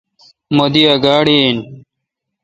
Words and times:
مہ 0.55 0.65
دی 0.73 0.81
ا 0.93 0.95
گاڑی 1.05 1.35
این۔ 1.43 1.57